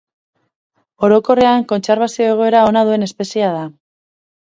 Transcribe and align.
Orokorrean 1.09 1.67
kontserbazio 1.73 2.33
egoera 2.35 2.65
ona 2.73 2.87
duen 2.91 3.11
espeziea 3.13 3.55
da. 3.61 3.65